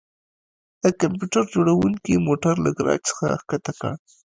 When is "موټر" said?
2.27-2.55